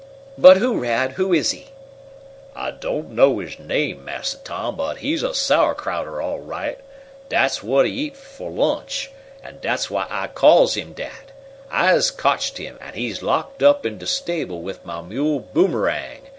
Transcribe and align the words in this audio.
"But 0.35 0.57
who, 0.57 0.79
Rad? 0.81 1.11
Who 1.11 1.31
is 1.31 1.51
he?" 1.51 1.67
"I 2.55 2.71
don't 2.71 3.11
know 3.11 3.37
his 3.37 3.59
name, 3.59 4.03
Massa 4.03 4.39
Tom, 4.39 4.75
but 4.75 4.97
he's 4.97 5.21
a 5.21 5.31
Sauerkrauter, 5.31 6.19
all 6.19 6.39
right. 6.39 6.79
Dat's 7.29 7.57
whut 7.59 7.85
he 7.85 7.91
eats 7.91 8.19
for 8.19 8.49
lunch, 8.49 9.11
an' 9.43 9.59
dat's 9.61 9.91
why 9.91 10.07
I 10.09 10.25
calls 10.25 10.73
him 10.75 10.93
dat. 10.93 11.33
I's 11.69 12.09
cotched 12.09 12.57
him, 12.57 12.79
an' 12.81 12.95
he's 12.95 13.21
locked 13.21 13.61
up 13.61 13.85
in 13.85 13.99
de 13.99 14.07
stable 14.07 14.63
wif 14.63 14.83
mah 14.83 15.03
mule 15.03 15.39
Boomerang. 15.39 16.21